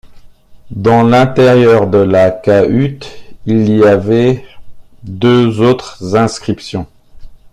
Dans 0.75 1.03
l’intérieur 1.03 1.85
de 1.85 1.99
la 1.99 2.31
cahute 2.31 3.07
il 3.45 3.69
y 3.69 3.83
avait 3.83 4.43
deux 5.03 5.61
autres 5.61 6.15
inscriptions. 6.15 6.87